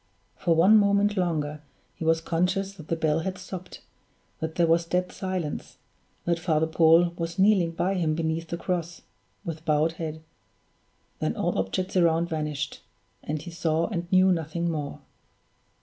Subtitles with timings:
[0.35, 1.61] For one moment longer
[1.93, 3.81] he was conscious that the bell had stopped,
[4.39, 5.77] that there was dead silence,
[6.25, 9.03] that Father Paul was kneeling by him beneath the cross,
[9.45, 10.23] with bowed head
[11.19, 12.81] then all objects around vanished;
[13.21, 15.01] and he saw and knew nothing more.